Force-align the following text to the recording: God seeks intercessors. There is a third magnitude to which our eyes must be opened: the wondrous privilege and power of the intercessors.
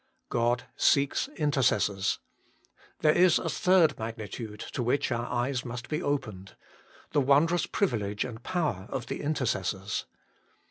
God 0.29 0.63
seeks 0.75 1.27
intercessors. 1.35 2.17
There 3.01 3.13
is 3.13 3.37
a 3.37 3.49
third 3.49 3.99
magnitude 3.99 4.59
to 4.71 4.81
which 4.81 5.11
our 5.11 5.27
eyes 5.27 5.63
must 5.63 5.89
be 5.89 6.01
opened: 6.01 6.55
the 7.11 7.21
wondrous 7.21 7.67
privilege 7.67 8.25
and 8.25 8.41
power 8.41 8.87
of 8.89 9.05
the 9.05 9.21
intercessors. 9.21 10.07